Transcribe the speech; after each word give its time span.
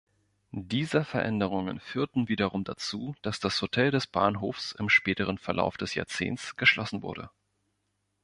Diese 0.49 1.03
Veränderungen 1.03 1.79
führten 1.79 2.27
wiederum 2.27 2.63
dazu, 2.63 3.13
dass 3.21 3.39
das 3.39 3.61
Hotel 3.61 3.91
des 3.91 4.07
Bahnhofs 4.07 4.71
im 4.71 4.89
späteren 4.89 5.37
Verlauf 5.37 5.77
des 5.77 5.93
Jahrzehnts 5.93 6.55
geschlossen 6.55 7.03
wurde. 7.03 7.29